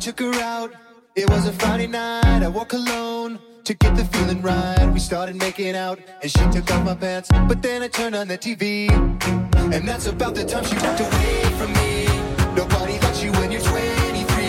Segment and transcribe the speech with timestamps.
[0.00, 0.72] took her out.
[1.14, 2.42] It was a Friday night.
[2.42, 4.90] I walk alone to get the feeling right.
[4.94, 7.28] We started making out, and she took off my pants.
[7.48, 8.90] But then I turned on the TV,
[9.74, 12.06] and that's about the time she walked away from me.
[12.56, 14.44] Nobody likes you when you're 23,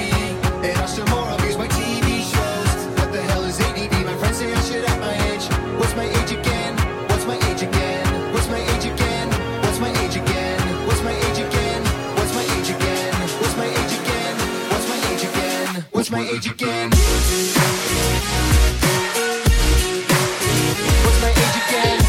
[0.69, 1.40] and I still more.
[16.01, 16.89] What's my age again?
[21.05, 21.99] What's my age again?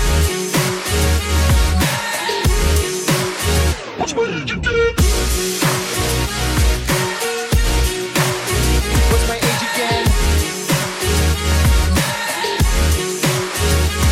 [3.98, 4.94] What's my age again?
[9.10, 10.06] What's my age again?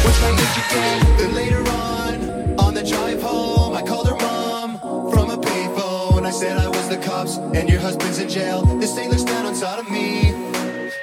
[0.04, 1.16] What's my age again?
[1.16, 4.78] Then later on, on the drive home, I called her mom
[5.10, 6.26] from a payphone.
[6.26, 8.60] I said I was the cops and your husband's in jail.
[8.78, 10.28] This thing looks down comes out of me.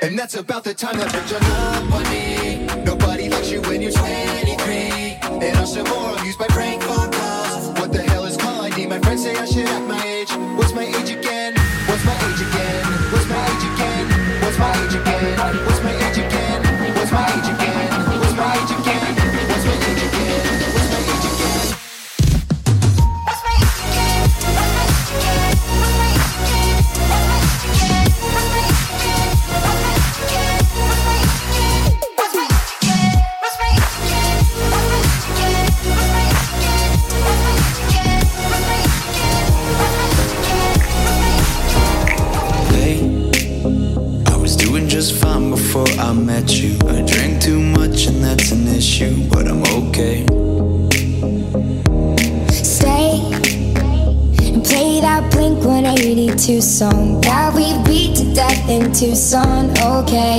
[0.01, 2.83] And that's about the time that puts you up on me.
[2.83, 5.19] Nobody likes you when you're 23.
[5.45, 7.79] And I'm still more amused by prank phone calls.
[7.79, 8.87] What the hell is call ID?
[8.87, 10.31] My friends say I should act my age.
[10.57, 11.53] What's my age again?
[11.87, 12.83] What's my age again?
[13.11, 14.05] What's my age again?
[14.41, 15.65] What's my age again?
[15.65, 16.95] What's my age again?
[16.95, 17.76] What's my age again?
[56.78, 60.38] song that we beat to death in Tucson, okay?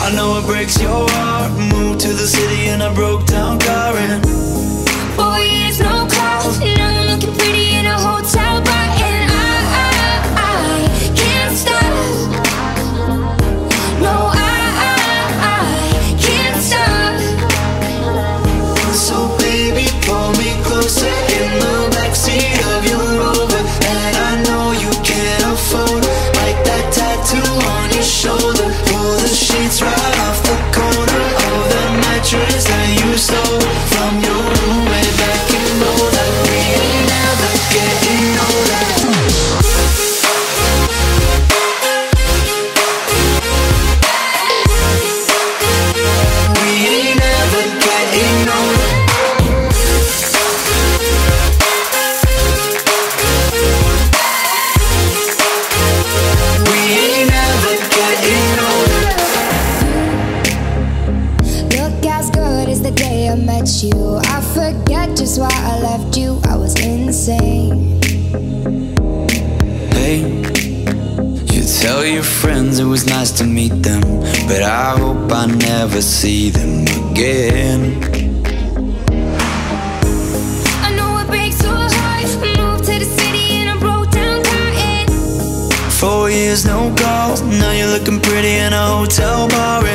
[0.00, 1.52] I know it breaks your heart.
[1.74, 4.22] Moved to the city in a broke down car and
[5.18, 8.43] Boy, it's no clouds And I'm looking pretty in a hotel.
[75.94, 76.82] never see them
[77.12, 78.02] again.
[80.82, 82.26] I know it breaks your heart.
[82.58, 84.42] Moved to the city broke down.
[85.90, 87.40] Four years no call.
[87.44, 89.93] Now you're looking pretty in a hotel bar.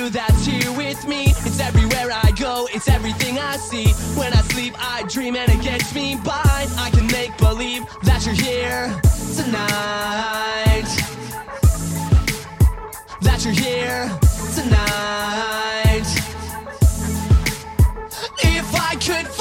[0.00, 1.24] you that's here with me.
[1.46, 3.92] It's everywhere I go, it's everything I see.
[4.18, 6.66] When I sleep, I dream and it gets me by.
[6.78, 8.86] I can make believe that you're here
[9.36, 10.90] tonight.
[13.20, 14.02] That you're here
[14.54, 16.08] tonight.
[18.56, 19.39] If I could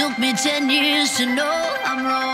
[0.00, 2.29] took me ten years to know I'm wrong.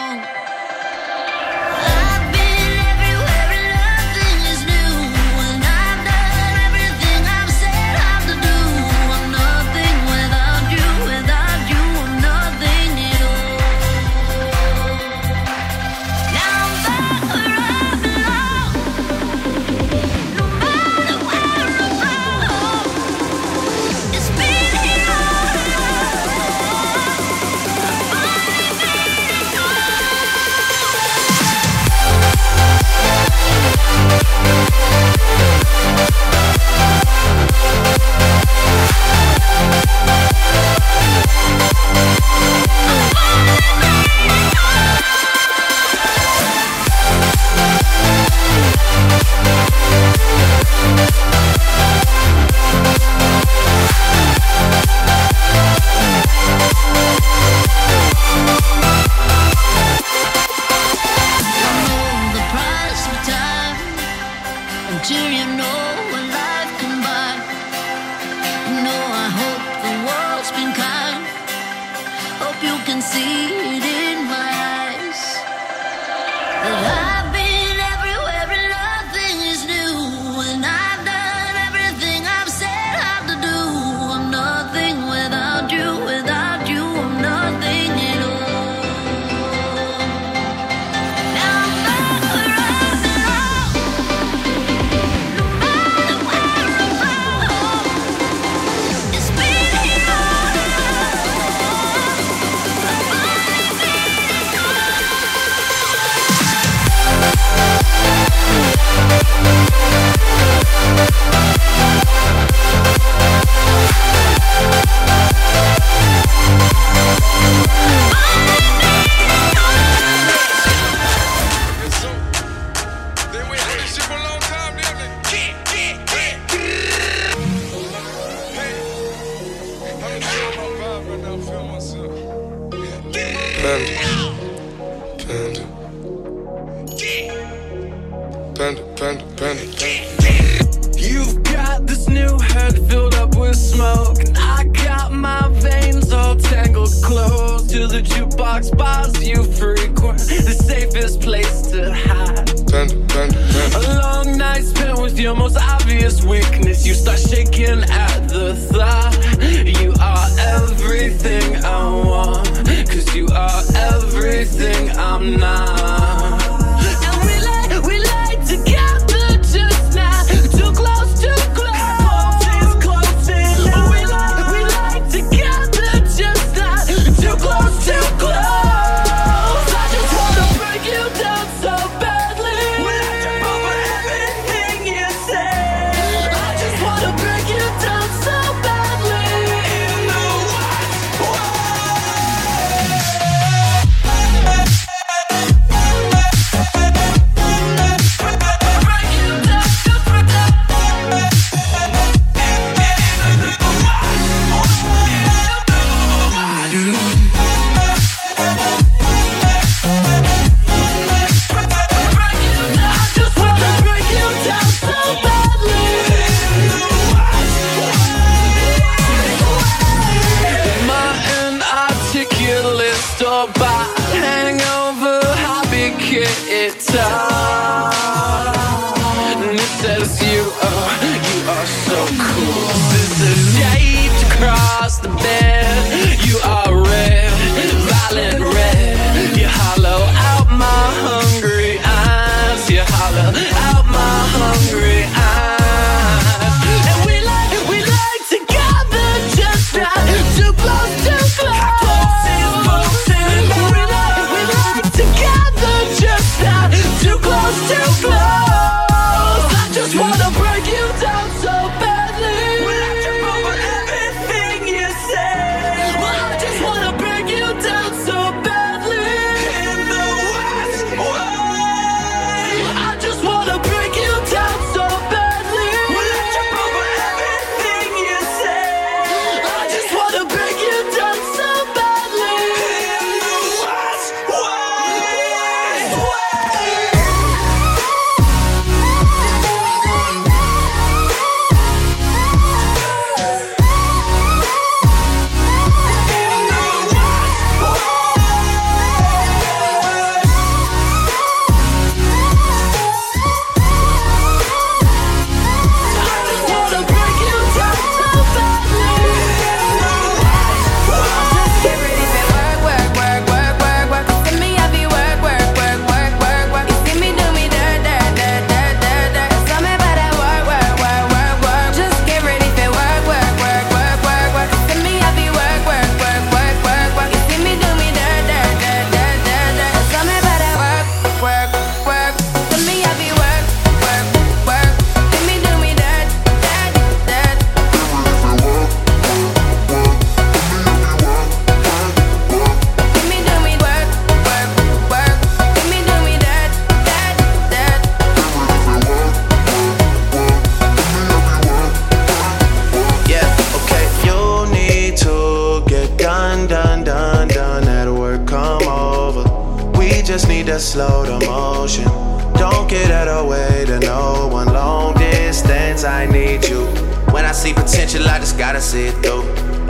[368.05, 369.23] I just gotta see it through.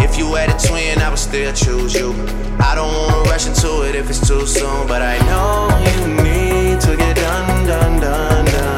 [0.02, 2.12] If you had a twin, I would still choose you.
[2.58, 6.80] I don't wanna rush into it if it's too soon, but I know you need
[6.80, 8.75] to get done, done, done, done.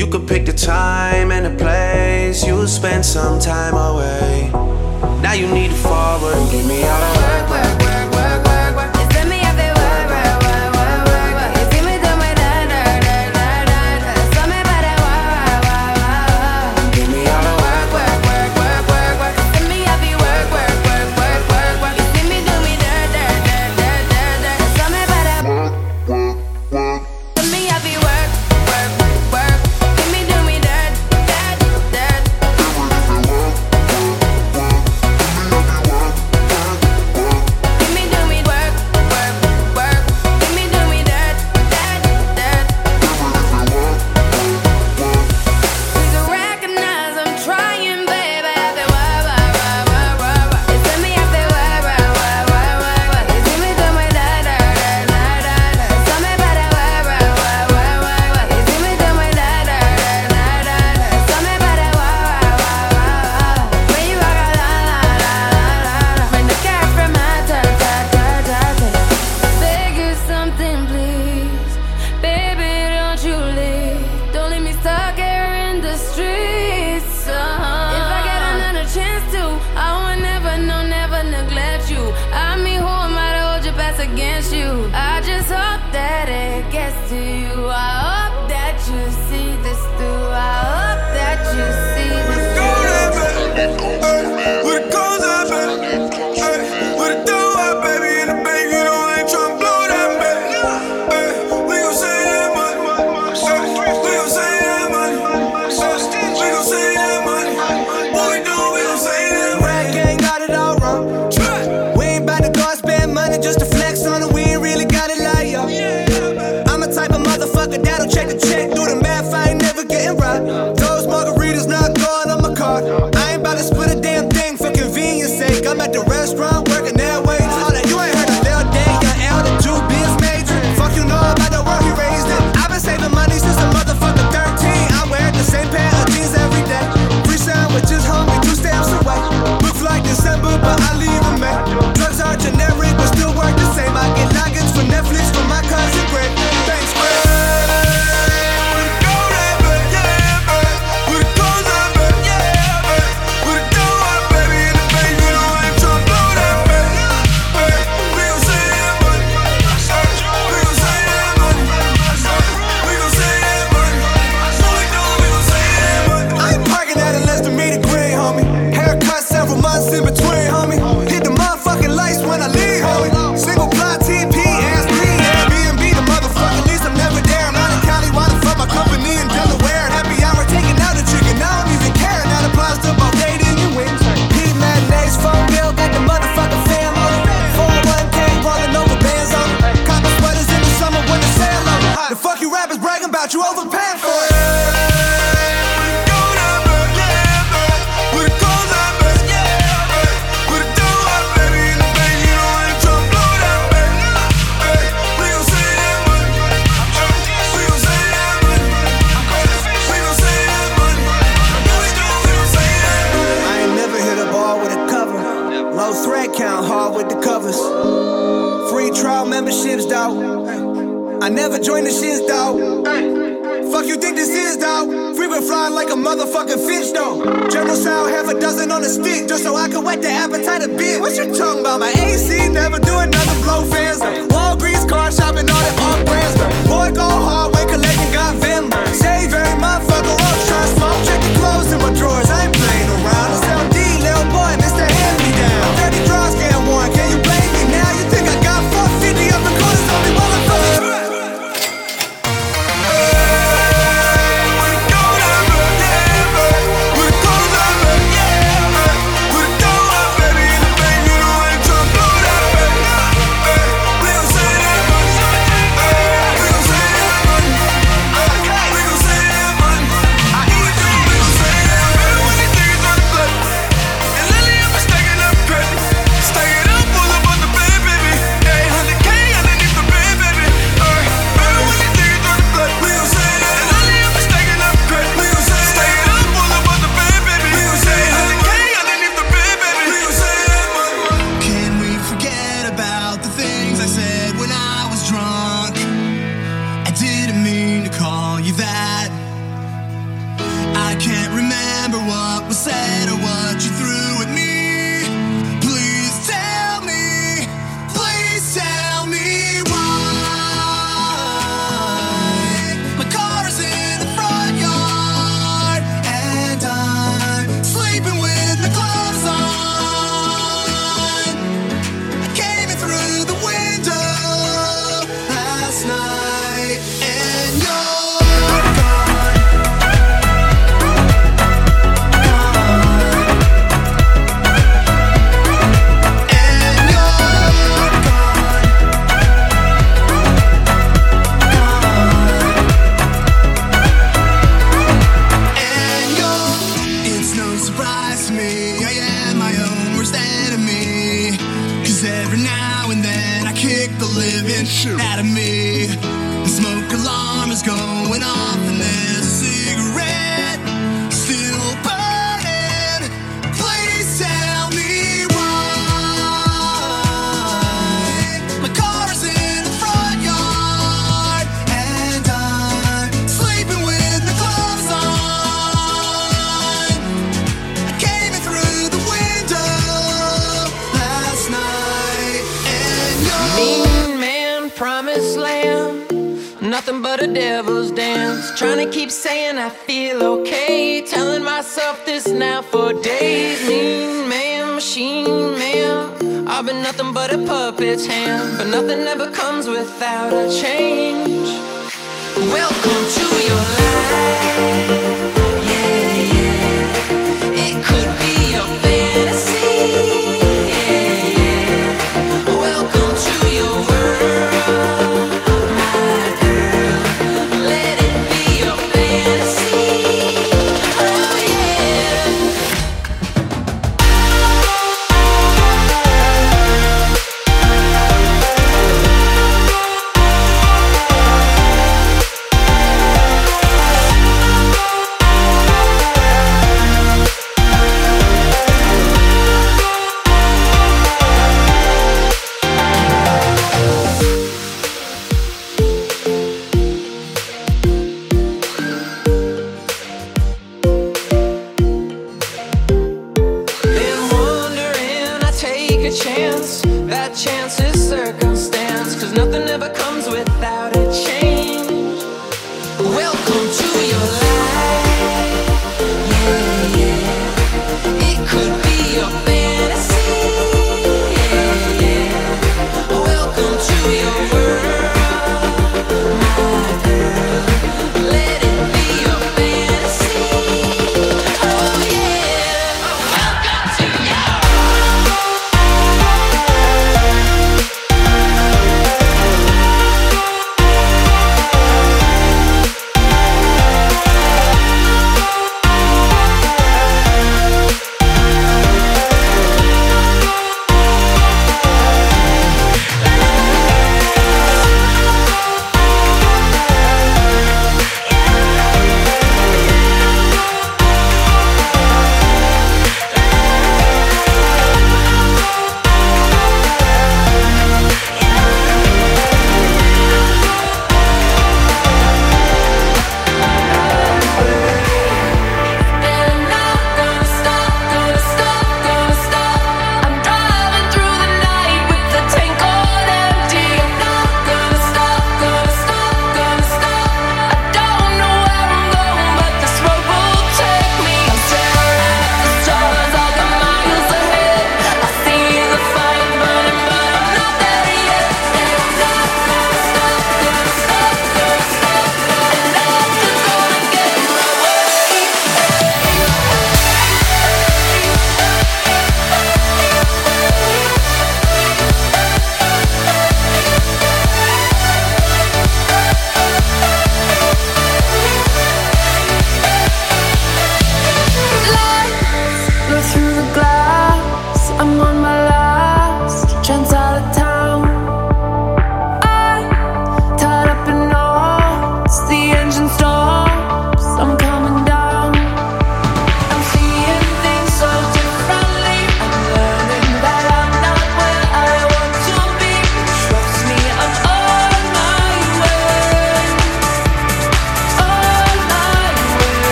[0.00, 4.48] You could pick the time and the place, you spend some time away.
[5.20, 7.79] Now you need to forward and give me all the work, work.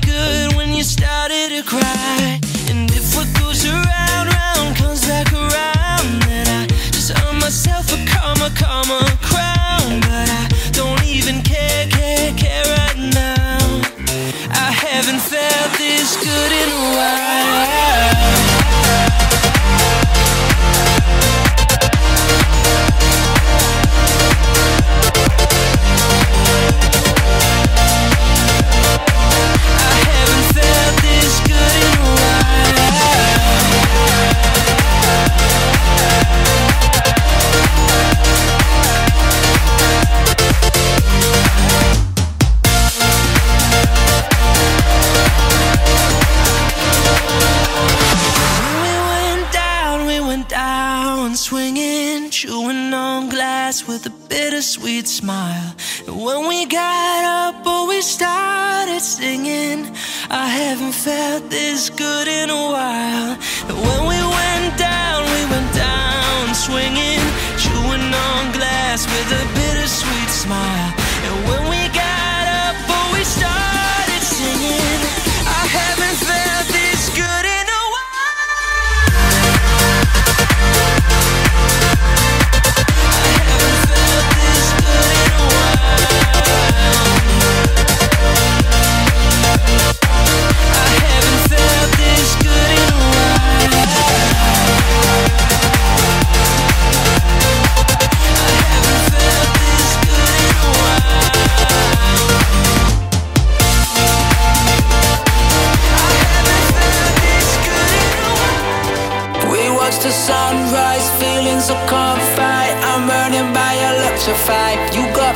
[0.00, 2.40] good when you started to cry.
[2.70, 7.98] And if what goes around, round comes back around, then I just earn myself a
[8.06, 10.00] karma, karma crown.
[10.00, 13.80] But I don't even care, care, care right now.
[14.50, 18.27] I haven't felt this good in a while.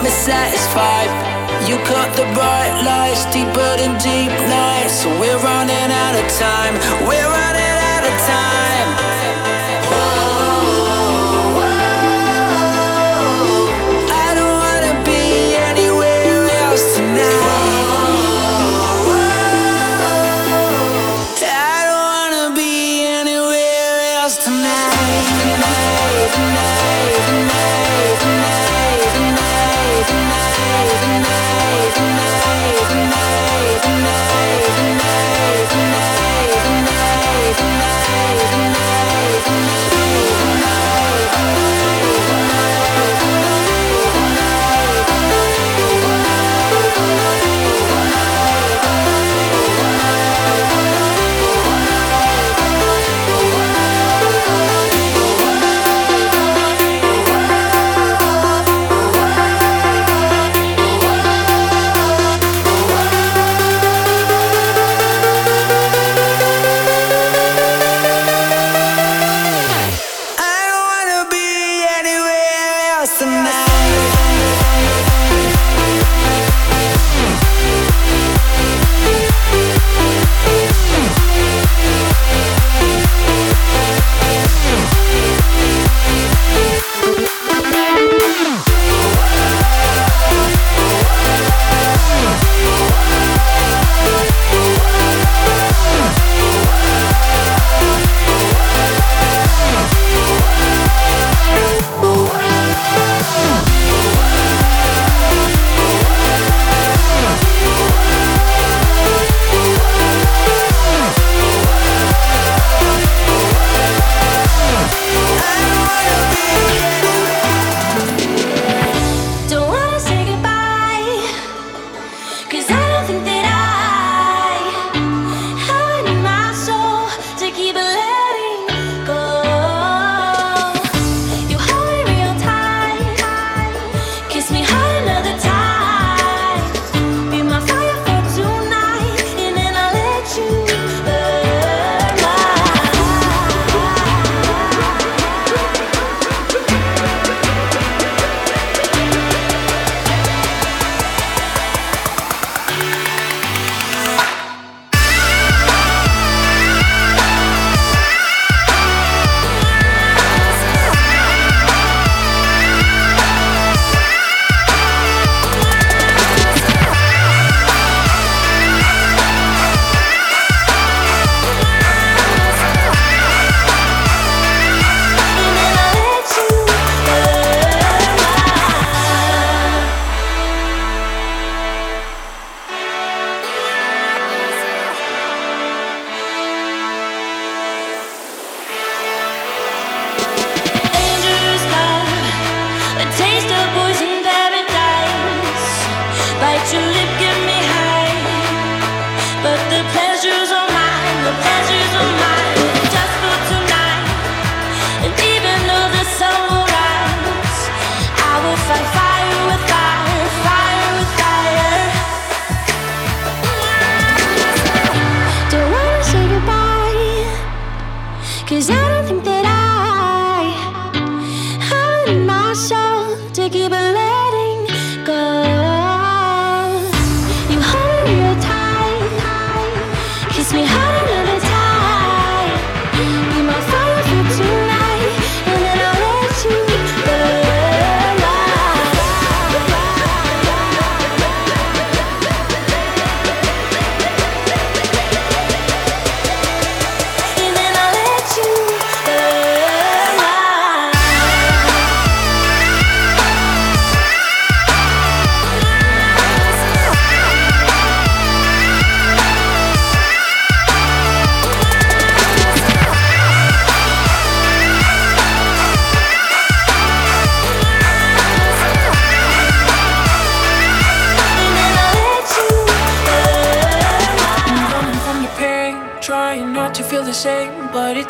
[0.02, 1.10] me satisfied.
[1.68, 6.74] You cut the bright lights deeper than deep night, So we're running out of time.
[7.06, 7.41] We're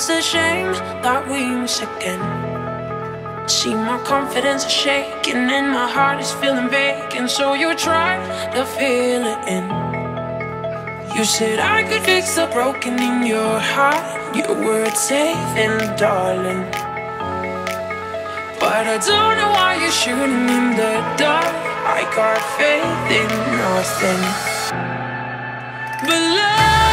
[0.03, 0.73] it's a shame
[1.05, 2.19] that we miss again.
[3.49, 8.19] See my confidence is shaking and my heart is feeling vacant, so you try
[8.51, 9.65] to fill it in.
[11.15, 14.35] You said I could fix the broken in your heart.
[14.35, 16.65] Your words safe and darling.
[18.59, 21.55] But I don't know why you're shooting in the dark.
[21.97, 23.31] I got faith in
[23.63, 24.23] nothing.
[26.03, 26.92] But love,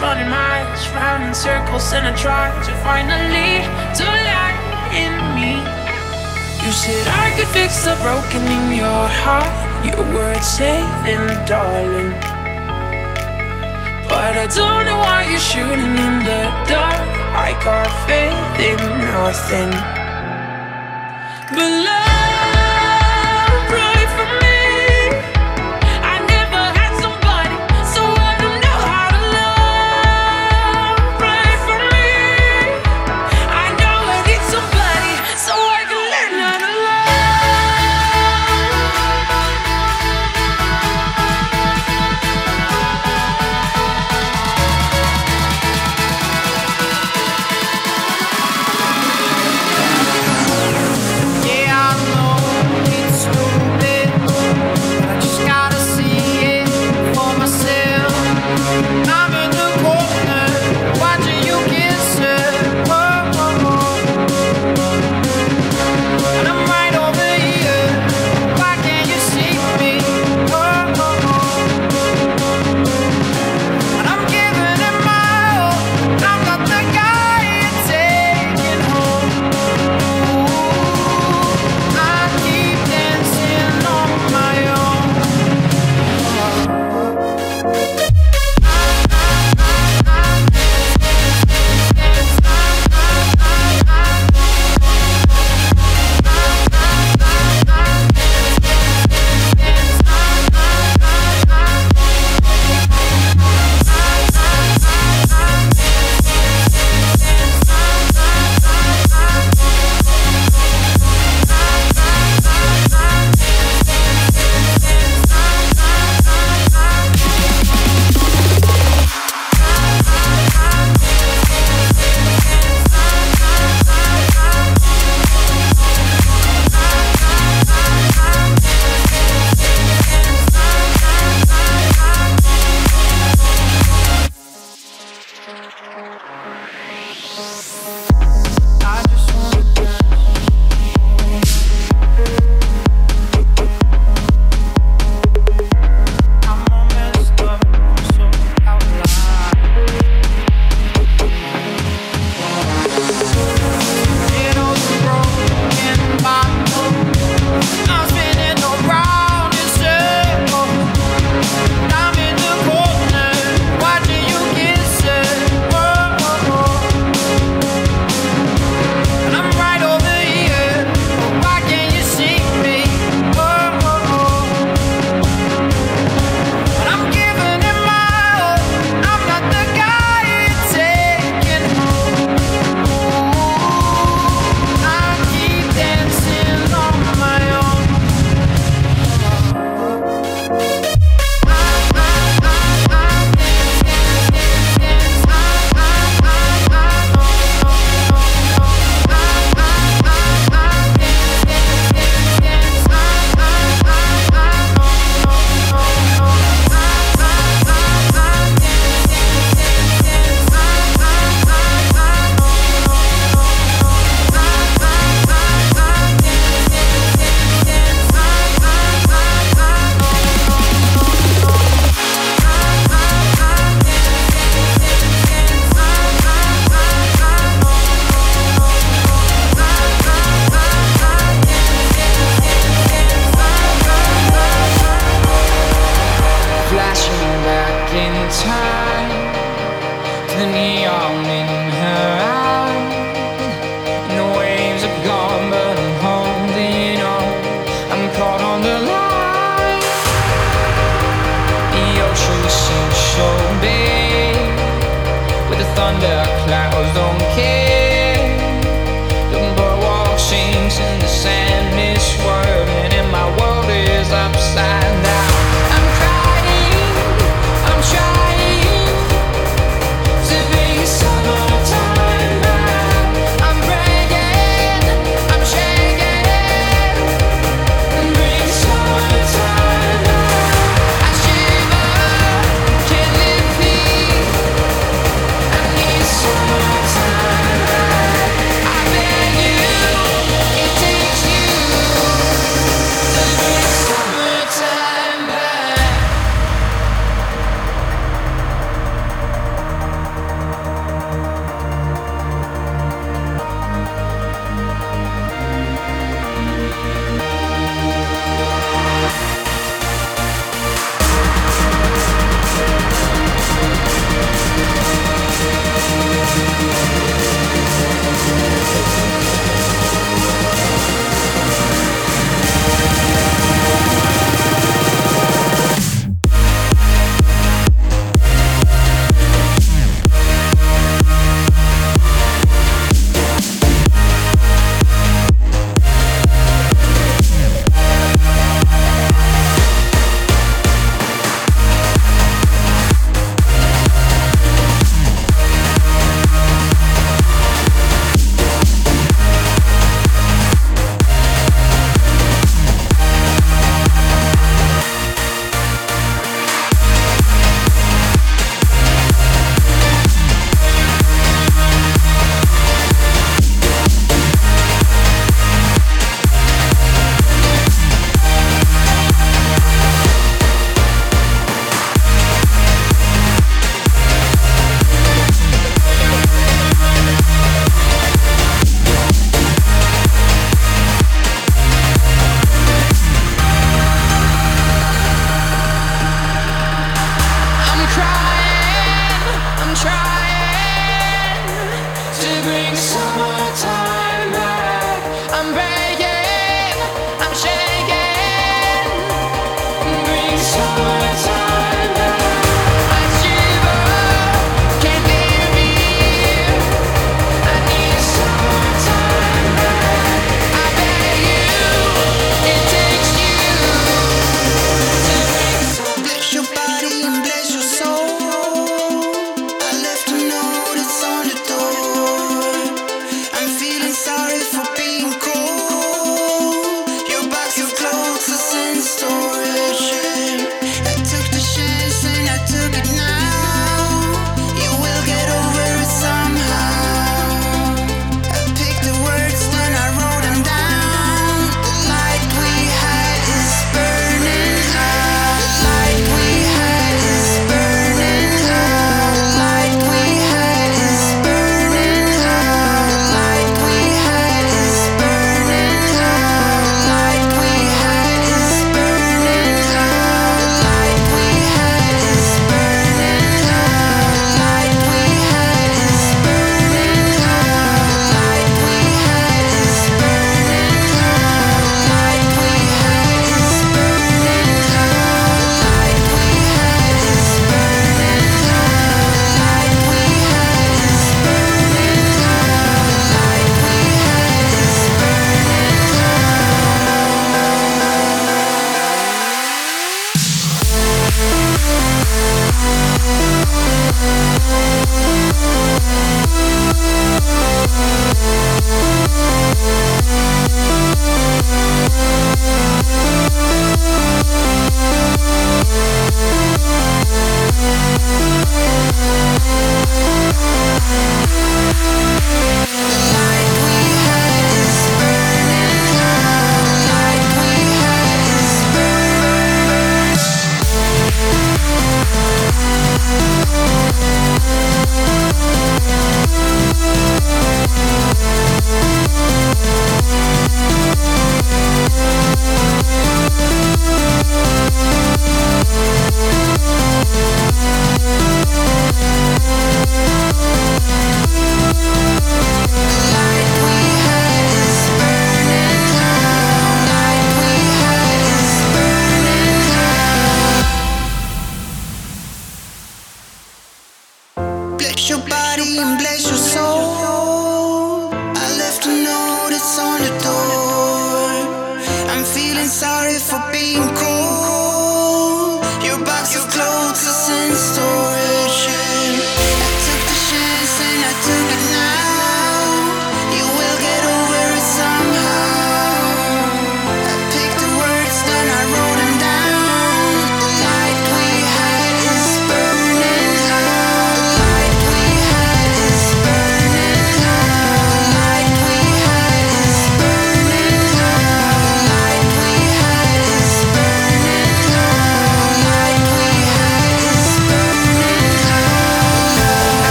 [0.00, 3.64] running miles, round in circles, and I try to finally
[3.98, 4.56] to lie
[4.92, 5.52] in me.
[6.64, 9.54] You said I could fix the broken in your heart.
[9.84, 12.10] Your words and darling.
[14.08, 17.06] But I don't know why you're shooting in the dark.
[17.46, 18.78] I got faith in
[19.12, 19.95] nothing.